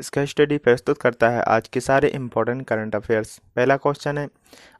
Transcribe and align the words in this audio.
इसका 0.00 0.24
स्टडी 0.24 0.56
प्रस्तुत 0.58 0.98
करता 0.98 1.28
है 1.28 1.42
आज 1.42 1.66
के 1.68 1.80
सारे 1.80 2.08
इम्पोर्टेंट 2.08 2.66
करंट 2.66 2.94
अफेयर्स 2.96 3.36
पहला 3.56 3.76
क्वेश्चन 3.76 4.18
है, 4.18 4.28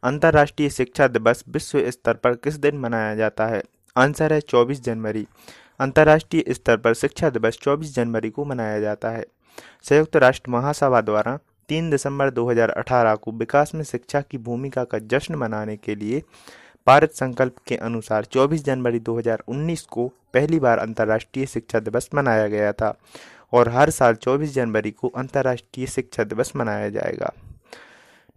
अंतर्राष्ट्रीय 0.03 0.71
शिक्षा 0.71 1.09
दिवस 1.09 1.45
विश्व 1.49 1.91
स्तर 1.91 2.15
पर 2.15 2.35
किस 2.35 2.55
दिन 2.55 2.77
मनाया 2.77 3.15
जाता 3.15 3.47
है? 3.47 3.63
आंसर 3.97 4.33
है 4.33 4.41
24 4.41 4.81
जनवरी। 4.81 5.27
अंतर्राष्ट्रीय 5.81 6.45
स्तर 6.49 6.77
पर 6.77 6.95
शिक्षा 6.95 7.31
दिवस 7.31 7.59
24 7.63 7.95
जनवरी 7.95 8.31
को 8.31 8.45
मनाया 8.45 8.81
जाता 8.81 9.11
है। 9.11 9.25
संयुक्त 9.83 10.17
राष्ट्र 10.17 10.51
महासभा 10.51 11.01
द्वारा 11.01 11.39
3 11.69 11.91
दिसंबर 11.91 12.31
2018 12.31 13.15
को 13.15 13.33
विकास 13.33 13.75
में 13.75 13.83
शिक्षा 13.83 14.21
की 14.21 14.39
भूमिका 14.39 14.85
का 14.85 14.99
जश्न 14.99 15.35
मनाने 15.35 15.77
के 15.77 15.95
लिए 15.95 16.23
पारित 16.87 17.13
संकल्प 17.13 17.57
के 17.67 17.77
अनुसार 17.77 18.25
24 18.25 18.65
जनवरी 18.65 19.01
2019 19.01 19.81
को 19.83 20.07
पहली 20.35 20.61
बार 20.61 20.79
अंतर्राष्ट्रीय 20.79 21.47
शिक्षा 21.47 21.81
दिवस 21.81 22.09
मनाया 22.15 22.47
गया 22.47 22.73
था। 22.73 22.95
और 23.53 23.69
हर 23.69 23.91
साल 23.91 24.15
24 24.15 24.55
जनवरी 24.55 24.91
को 24.91 25.09
अंतर्राष्ट्रीय 25.09 25.87
शिक्षा 25.87 26.25
दिवस 26.25 26.53
मनाया 26.57 26.89
जाएगा। 26.89 27.33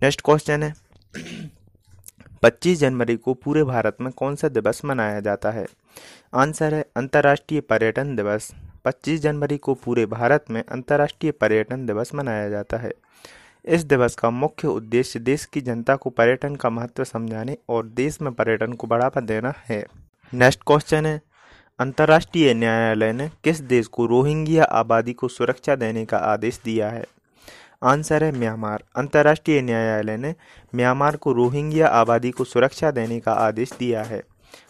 नेक्स्ट 0.03 0.21
क्वेश्चन 0.21 0.63
है। 0.63 0.73
25 2.41 2.79
जनवरी 2.79 3.15
को 3.15 3.33
पूरे 3.33 3.63
भारत 3.63 3.97
में 4.01 4.13
कौन 4.13 4.35
सा 4.35 4.47
दिवस 4.47 4.85
मनाया 4.85 5.19
जाता 5.19 5.51
है? 5.51 5.65
आंसर 6.33 6.73
है, 6.73 6.85
अंतर्राष्ट्रीय 6.97 7.61
पर्यटन 7.61 8.15
दिवस। 8.15 8.55
25 8.85 9.21
जनवरी 9.21 9.57
को 9.57 9.73
पूरे 9.73 10.05
भारत 10.05 10.45
में 10.49 10.63
अंतर्राष्ट्रीय 10.71 11.31
पर्यटन 11.31 11.85
दिवस 11.85 12.15
मनाया 12.15 12.49
जाता 12.49 12.77
है। 12.77 12.91
इस 13.65 13.83
दिवस 13.83 14.15
का 14.15 14.29
मुख्य 14.29 14.67
उद्देश्य 14.67 15.19
देश 15.19 15.45
की 15.45 15.61
जनता 15.61 15.95
को 15.95 16.09
पर्यटन 16.09 16.55
का 16.55 16.69
महत्व 16.69 17.03
समझाने 17.03 17.57
और 17.69 17.85
देश 17.85 18.21
में 18.21 18.33
पर्यटन 18.33 18.73
को 18.73 18.87
बढ़ावा 18.87 19.21
देना 19.21 19.53
है। 19.69 19.85
नेक्स्ट 20.33 20.59
क्वेश्चन 20.67 21.05
है। 21.05 21.21
अंतर्राष्ट्रीय 21.79 22.53
न्यायालय 22.53 23.13
ने 23.13 23.29
किस 23.43 23.59
देश 23.61 23.87
को 23.87 24.05
रोहिंग्या 24.05 24.63
आबादी 24.63 25.13
को 25.13 25.27
सुरक्षा 25.27 25.75
देने 25.75 26.05
का 26.05 26.17
आदेश 26.17 26.59
दिया 26.65 26.89
है? 26.89 27.05
आंसर 27.83 28.23
है 28.23 28.31
म्यांमार। 28.39 28.83
अंतर्राष्ट्रीय 28.95 29.61
न्यायालय 29.61 30.17
ने 30.17 30.35
म्यांमार 30.75 31.15
को 31.15 31.33
रोहिंग्या 31.33 31.87
आबादी 31.87 32.31
को 32.31 32.43
सुरक्षा 32.43 32.91
देने 32.91 33.19
का 33.19 33.31
आदेश 33.31 33.73
दिया 33.79 34.03
है। 34.03 34.23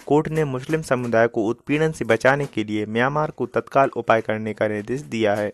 कोर्ट 0.05 0.27
ने 0.27 0.43
मुस्लिम 0.43 0.81
समुदाय 0.81 1.27
को 1.27 1.43
उत्पीड़न 1.43 1.91
से 1.91 2.05
बचाने 2.05 2.45
के 2.45 2.63
लिए 2.63 2.85
म्यांमार 2.85 3.31
को 3.31 3.45
तत्काल 3.45 3.89
उपाय 3.97 4.21
करने 4.21 4.53
का 4.53 4.67
निर्देश 4.67 5.01
दिया 5.01 5.35
है। 5.35 5.53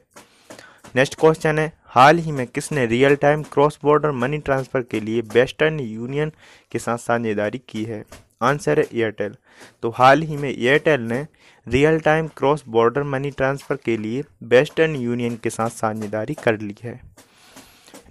नेक्स्ट 0.95 1.15
क्वेश्चन 1.15 1.59
है, 1.59 1.73
हाल 1.85 2.17
ही 2.17 2.31
में 2.31 2.47
किसने 2.47 2.85
real 2.85 3.15
time 3.15 3.43
cross 3.43 3.79
border 3.83 4.11
money 4.11 4.37
transfer 4.37 4.81
के 4.81 4.99
लिए 4.99 5.21
वेस्टर्न 5.21 5.79
यूनियन 5.79 6.31
के 6.71 6.79
साथ 6.79 6.97
साझेदारी 6.97 7.61
की 7.69 7.83
है? 7.83 8.28
आंसर 8.41 8.79
है 8.79 8.85
एयरटेल। 8.93 9.35
तो 9.81 9.89
हाल 9.89 10.21
ही 10.21 10.35
में 10.37 10.49
एयरटेल 10.49 11.01
ने 11.01 11.25
real 11.67 11.99
time 11.99 12.27
cross 12.27 12.63
border 12.67 13.03
money 13.03 13.31
transfer 13.31 13.77
के 13.85 13.95
लिए 13.97 14.23
वेस्टर्न 14.43 14.95
यूनियन 14.95 15.35
के 15.35 15.49
साथ 15.49 15.69
साझेदारी 15.69 16.33
कर 16.33 16.59
ली 16.59 16.75
है। 16.83 16.99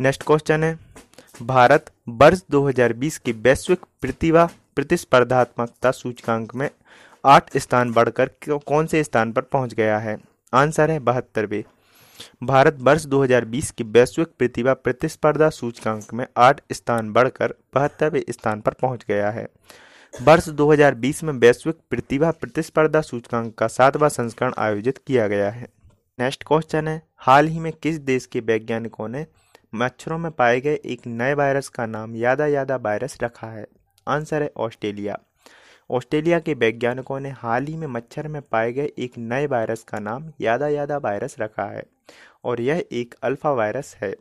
नेक्स्ट 0.01 0.23
क्वेश्चन 0.23 0.65
है, 0.65 0.79
भारत 1.43 1.91
वर्ष 2.09 2.43
2020 2.51 3.19
की 3.19 3.33
वैश्विक 3.33 3.85
प्रतिभा 4.01 4.45
प्रतिस्पर्धात्मकता 4.77 5.91
सूचकांक 5.91 6.55
में 6.55 6.69
आठ 7.25 7.57
स्थान 7.57 7.93
बढ़कर 7.93 8.31
कौन 8.49 8.87
से 8.87 9.03
स्थान 9.05 9.33
पर 9.33 9.43
पहुँच 9.43 9.75
गया 9.75 9.99
है? 9.99 10.17
आंसर 10.53 10.91
है 10.91 10.99
बहत्तरवे। 10.99 11.65
भारत 12.43 12.77
वर्ष 12.81 13.05
2020 13.05 13.71
की 13.71 13.85
वैश्विक 13.85 14.29
प्रतिभा 14.39 14.73
प्रतिस्पर्धा 14.75 15.49
सूचकांक 15.51 16.15
में 16.15 16.27
आठ 16.37 16.61
स्थान 16.73 17.13
बढ़कर 17.13 17.55
बहत्तरवें 17.75 18.23
स्थान 18.31 18.61
पर 18.61 18.73
पहुँच 18.73 19.05
गया 19.09 19.31
है। 19.31 19.47
वर्ष 20.15 20.49
2020 20.49 21.23
में 21.23 21.33
वैश्विक 21.33 21.77
प्रतिभा 21.91 22.31
प्रतिस्पर्धा 22.31 23.01
सूचकांक 23.01 23.55
का 23.55 23.67
सातवां 23.67 24.09
संस्करण 24.11 24.53
आयोजित 24.59 24.99
किया 24.99 25.27
गया 25.29 25.51
है। 25.51 25.67
नेक्स्ट 26.19 26.45
क्वेश्चन 26.47 26.89
है, 26.89 27.03
हाल 27.17 27.49
ही 27.49 27.61
में 27.61 27.73
किस 27.73 27.99
देश 27.99 28.27
के 28.27 28.41
वैज्ञानिकों 28.41 29.09
ने 29.09 29.25
मच्छरों 29.75 30.19
में 30.19 30.31
पाए 30.33 30.61
गए 30.61 30.75
एक 30.85 31.07
नए 31.07 31.35
वायरस 31.35 31.69
का 31.69 31.87
नाम 31.87 32.17
यादा 32.17 32.47
यादा 32.47 32.77
वायरस 32.77 33.17
रखा 33.23 33.47
है? 33.47 33.67
आंसर 34.07 34.43
है 34.43 34.51
ऑस्ट्रेलिया। 34.57 35.19
ऑस्ट्रेलिया 35.91 36.39
के 36.39 36.55
वैज्ञानिकों 36.55 37.21
ने 37.21 37.31
हाल 37.31 37.67
ही 37.67 37.77
में 37.77 37.87
मच्छर 37.87 38.29
में 38.29 38.41
पाए 38.43 38.73
गए 38.73 38.91
एक 38.99 39.19
नए 39.19 39.47
वायरस 39.47 39.83
का 39.83 39.99
नाम 39.99 40.31
यादा 40.41 40.69
यादा 40.69 40.97
वायरस 40.99 41.37
रखा 41.41 41.65
है 41.65 41.85
और 42.45 42.61
यह 42.61 42.85
एक 42.93 43.15
अल्फ़ा 43.23 43.53
वायरस 43.53 43.97
है। 44.03 44.15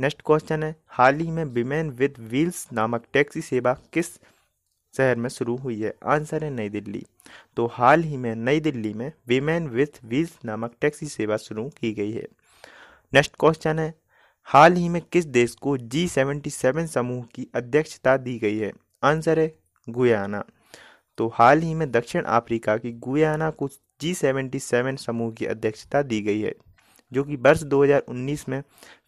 नेक्स्ट 0.00 0.22
क्वेश्चन 0.26 0.62
है, 0.62 0.74
हाल 0.86 1.14
ही 1.14 1.30
में 1.30 1.44
विमेन 1.44 1.90
विद 1.90 2.14
व्हील्स 2.20 2.66
नामक 2.72 3.04
टैक्सी 3.12 3.40
सेवा 3.40 3.76
किस 3.92 4.18
शहर 4.96 5.16
में 5.16 5.28
शुरू 5.28 5.56
हुई 5.56 5.80
है। 5.82 5.94
आंसर 6.06 6.44
है 6.44 6.50
नई 6.50 6.68
दिल्ली। 6.68 7.04
तो 7.56 7.66
हाल 7.66 8.02
ही 8.02 8.16
में 8.16 8.34
नई 8.34 8.60
दिल्ली 8.60 8.92
में 8.94 9.12
वीमेन 9.28 9.68
विथ 9.68 10.04
व्हील्स 10.04 10.38
नामक 10.44 10.74
टैक्सी 10.80 11.06
सेवा 11.06 11.36
शुरू 11.36 11.68
की 11.68 11.92
गई 11.92 12.12
है। 12.12 12.26
नेक्स्ट 13.14 13.32
क्वेश्चन 13.40 13.78
है। 13.78 13.94
हाल 14.44 14.72
ही 14.72 14.88
में 14.88 15.02
किस 15.12 15.24
देश 15.24 15.54
को 15.54 15.76
जी 15.76 16.08
सेवेंटी 16.08 16.50
सेवन 16.50 16.86
समूह 16.86 17.24
की 17.34 17.48
अध्यक्षता 17.54 18.16
दी 18.16 18.38
गई 18.38 18.58
है? 18.58 18.72
आंसर 19.04 19.38
है 19.38 19.54
गुयाना। 19.88 20.44
तो 21.18 21.28
हाल 21.28 21.58
ही 21.58 21.74
में 21.74 21.90
दक्षिण 21.90 22.22
अफ्रीका 22.22 22.76
की 22.76 22.92
गुयाना 22.92 23.50
को 23.50 23.68
जी 24.00 24.14
सेवेंटी 24.14 24.58
सेवन 24.58 24.96
समूह 24.96 25.32
की 25.32 25.46
अध्यक्षता 25.46 26.02
दी 26.02 26.20
गई 26.20 26.40
है। 26.40 26.54
जो 27.12 27.24
कि 27.24 27.36
वर्ष 27.36 27.62
2019 27.62 28.48
में 28.48 28.62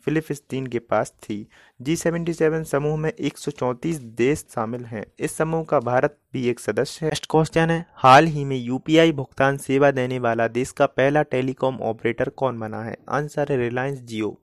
फिलिपस्तीन 0.04 0.66
के 0.66 0.78
पास 0.78 1.10
थी। 1.10 1.48
जी 1.82 1.96
सेवेंटी 1.96 2.32
सेवन 2.32 2.64
समूह 2.64 2.96
में 2.96 3.12
एक 3.12 3.38
सौ 3.38 3.50
चौंतीस 3.50 3.96
देश 3.96 4.46
शामिल 4.54 4.84
हैं। 4.84 5.06
इस 5.20 5.36
समूह 5.36 5.64
का 5.64 5.80
भारत 5.80 6.18
भी 6.32 6.48
एक 6.48 6.60
सदस्य 6.60 6.98
है। 7.02 7.06
नेक्स्ट 7.06 7.26
क्वेश्चन 7.30 7.70
है 7.70 7.86
हाल 7.94 8.26
ही 8.26 8.44
में 8.44 8.56
यूपीआई 8.56 9.12
भुगतान 9.12 9.56
सेवा 9.56 9.90
देने 9.90 10.18
वाला 10.18 10.48
देश 10.48 10.70
का 10.70 10.86
पहला 10.86 11.22
टेलीकॉम 11.22 11.78
ऑपरेटर 11.80 12.28
कौन 12.28 12.58
बना 12.58 12.82
है? 12.82 12.96
आंसर 13.08 13.46
है 13.50 13.58
रिलायंस 13.58 13.98
जियो। 13.98 14.40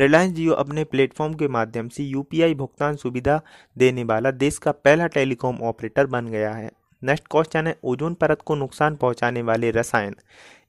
रिलायंस 0.00 0.32
जियो 0.32 0.52
अपने 0.52 0.84
प्लेटफॉर्म 0.84 1.34
के 1.34 1.48
माध्यम 1.48 1.88
से 1.88 2.04
यूपीआई 2.04 2.54
भुगतान 2.54 2.96
सुविधा 2.96 3.40
देने 3.78 4.04
वाला 4.04 4.30
देश 4.30 4.58
का 4.58 4.72
पहला 4.72 5.06
टेलीकॉम 5.06 5.58
ऑपरेटर 5.62 6.06
बन 6.06 6.26
गया 6.26 6.52
है। 6.52 6.70
नेक्स्ट 7.02 7.24
क्वेश्चन 7.30 7.66
है 7.66 7.78
ओजोन 7.84 8.14
परत 8.14 8.42
को 8.42 8.54
नुकसान 8.54 8.96
पहुँचाने 8.96 9.42
वाले 9.42 9.70
रसायन। 9.70 10.16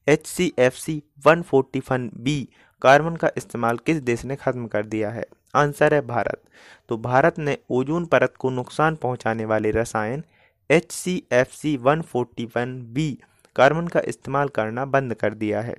H 0.08 0.26
C 0.28 0.54
F 0.60 0.74
C 0.74 1.02
one 1.26 1.42
forty 1.42 1.80
one 1.92 2.10
B 2.16 2.48
carbon 2.82 3.16
का 3.16 3.30
इस्तेमाल 3.38 3.78
किस 3.78 3.98
देश 3.98 4.26
ने 4.26 4.36
खत्म 4.36 4.68
कर 4.68 4.86
दिया 4.86 5.10
है? 5.10 5.26
आंसर 5.56 5.94
है 5.94 6.02
भारत। 6.02 6.42
तो 6.90 6.98
भारत 6.98 7.40
ने 7.40 7.58
ओजोन 7.70 8.06
परत 8.06 8.34
को 8.40 8.50
नुकसान 8.50 8.96
पहुँचाने 8.96 9.46
वाले 9.46 9.72
रसायन 9.72 10.24
H 10.70 10.92
C 10.92 11.24
F 11.32 11.54
C 11.54 11.76
one 11.78 12.02
forty 12.02 12.46
one 12.46 12.80
B 12.94 13.12
carbon 13.56 13.88
का 13.88 14.00
इस्तेमाल 14.00 14.48
करना 14.48 14.86
बंद 14.86 15.14
कर 15.14 15.34
दिया 15.34 15.62
है। 15.62 15.76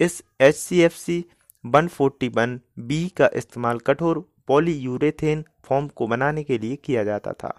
इस 0.00 0.22
H 0.40 0.56
C 0.56 0.80
F 0.80 0.96
C 0.96 1.24
one 1.64 1.88
forty 1.88 2.28
one 2.28 2.60
B 2.78 3.08
का 3.08 3.30
इस्तेमाल 3.34 3.78
कठोर 3.78 4.24
पॉलीयूरेथेन 4.46 5.44
फॉर्म 5.64 5.88
को 5.88 6.06
बनाने 6.06 6.44
के 6.44 6.58
लिए 6.58 6.76
किया 6.76 7.04
जाता 7.04 7.32
था। 7.32 7.58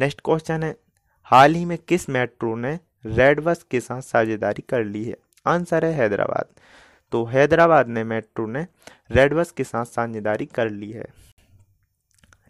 नेक्स्ट 0.00 0.20
क्वेश्चन 0.24 0.62
है, 0.62 0.76
हाल 1.22 1.54
ही 1.54 1.64
में 1.64 1.78
किस 1.78 2.08
मेट्रो 2.08 2.54
ने 2.56 2.78
रेड 3.08 3.40
बस 3.40 3.64
के 3.70 3.80
साथ 3.80 4.00
साझेदारी 4.02 4.62
कर 4.68 4.84
ली 4.84 5.04
है। 5.04 5.14
आंसर 5.46 5.84
है 5.84 5.92
हैदराबाद। 5.92 6.46
तो 7.12 7.24
हैदराबाद 7.24 7.88
ने 7.88 8.04
मेट्रो 8.04 8.46
ने 8.46 8.66
रेड 9.10 9.34
बस 9.34 9.50
के 9.50 9.64
साथ 9.64 9.84
साझेदारी 9.86 10.46
कर 10.46 10.70
ली 10.70 10.90
है। 10.90 11.04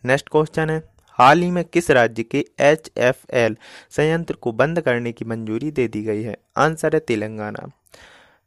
नेक्स्ट 0.04 0.28
क्वेश्चन 0.28 0.70
है, 0.70 0.82
हाल 1.18 1.42
ही 1.42 1.50
में 1.50 1.64
किस 1.64 1.90
राज्य 1.90 2.22
के 2.24 2.44
एच 2.60 2.90
एफ़ 2.98 3.24
एल 3.34 3.56
संयंत्र 3.90 4.34
को 4.34 4.52
बंद 4.54 4.80
करने 4.80 5.12
की 5.12 5.24
मंजूरी 5.24 5.70
दे 5.70 5.86
दी 5.88 6.02
गई 6.02 6.22
है? 6.22 6.36
आंसर 6.56 6.94
है 6.94 7.00
तेलंगाना। 7.00 7.70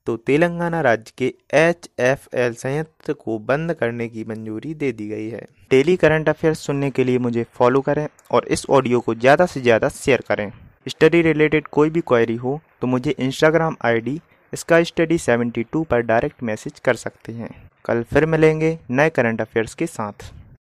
तो 0.07 0.15
तेलंगाना 0.17 0.81
राज्य 0.81 1.11
के 1.17 1.33
एच 1.55 1.89
एफ़ 1.99 2.27
एल 2.35 2.53
संयंत्र 2.53 3.13
को 3.15 3.37
बंद 3.41 3.73
करने 3.73 4.07
की 4.07 4.23
मंजूरी 4.23 4.73
दे 4.73 4.91
दी 4.91 5.07
गई 5.07 5.27
है। 5.29 5.41
डेली 5.71 5.95
करंट 5.97 6.29
अफेयर्स 6.29 6.59
सुनने 6.59 6.89
के 6.91 7.03
लिए 7.03 7.19
मुझे 7.19 7.45
फॉलो 7.53 7.81
करें 7.81 8.07
और 8.31 8.47
इस 8.47 8.65
ऑडियो 8.69 8.99
को 8.99 9.15
ज़्यादा 9.15 9.45
से 9.45 9.61
ज़्यादा 9.61 9.89
शेयर 9.89 10.23
करें। 10.27 10.51
स्टडी 10.87 11.21
रिलेटेड 11.21 11.67
कोई 11.67 11.89
भी 11.89 12.01
क्वेरी 12.01 12.35
हो 12.35 12.59
तो 12.81 12.87
मुझे 12.87 13.11
इंस्टाग्राम 13.11 13.75
आई 13.85 13.99
डी 13.99 14.19
इसका 14.53 14.81
स्टडी 14.83 15.17
72 15.17 15.85
पर 15.85 16.01
डायरेक्ट 16.01 16.43
मैसेज 16.43 16.79
कर 16.79 16.95
सकते 16.95 17.31
हैं। 17.31 17.49
कल 17.85 18.03
फिर 18.03 18.25
मिलेंगे 18.25 18.77
नए 18.89 19.09
करंट 19.09 19.41
अफेयर्स 19.41 19.73
के 19.73 19.87
साथ। 19.87 20.31